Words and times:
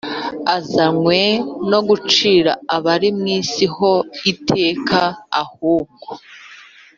ntazanywe 0.43 1.19
no 1.69 1.79
gucira 1.87 2.51
abari 2.75 3.09
mu 3.17 3.25
isi 3.39 3.65
ho 3.75 3.91
iteka 4.31 4.99
ahubwo 5.43 6.09